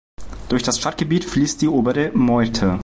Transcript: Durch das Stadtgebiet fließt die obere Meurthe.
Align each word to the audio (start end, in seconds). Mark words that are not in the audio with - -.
Durch 0.49 0.63
das 0.63 0.79
Stadtgebiet 0.79 1.23
fließt 1.25 1.61
die 1.61 1.67
obere 1.67 2.09
Meurthe. 2.15 2.79